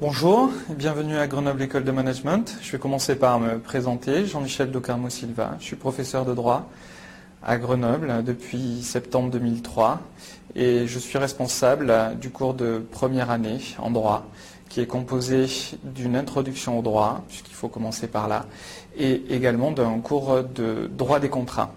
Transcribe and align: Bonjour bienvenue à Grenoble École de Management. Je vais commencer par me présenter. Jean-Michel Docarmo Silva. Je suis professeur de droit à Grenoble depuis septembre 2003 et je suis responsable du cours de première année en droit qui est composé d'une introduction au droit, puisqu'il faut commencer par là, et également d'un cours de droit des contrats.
Bonjour 0.00 0.50
bienvenue 0.70 1.16
à 1.16 1.28
Grenoble 1.28 1.62
École 1.62 1.84
de 1.84 1.92
Management. 1.92 2.58
Je 2.60 2.72
vais 2.72 2.78
commencer 2.78 3.14
par 3.14 3.38
me 3.38 3.60
présenter. 3.60 4.26
Jean-Michel 4.26 4.72
Docarmo 4.72 5.08
Silva. 5.08 5.54
Je 5.60 5.66
suis 5.66 5.76
professeur 5.76 6.24
de 6.24 6.34
droit 6.34 6.68
à 7.44 7.58
Grenoble 7.58 8.24
depuis 8.24 8.82
septembre 8.82 9.30
2003 9.30 10.00
et 10.56 10.88
je 10.88 10.98
suis 10.98 11.16
responsable 11.16 12.18
du 12.20 12.30
cours 12.30 12.54
de 12.54 12.84
première 12.90 13.30
année 13.30 13.60
en 13.78 13.92
droit 13.92 14.26
qui 14.68 14.80
est 14.80 14.86
composé 14.88 15.46
d'une 15.84 16.16
introduction 16.16 16.76
au 16.76 16.82
droit, 16.82 17.22
puisqu'il 17.28 17.54
faut 17.54 17.68
commencer 17.68 18.08
par 18.08 18.26
là, 18.26 18.46
et 18.96 19.22
également 19.30 19.70
d'un 19.70 20.00
cours 20.00 20.42
de 20.42 20.90
droit 20.92 21.20
des 21.20 21.28
contrats. 21.28 21.74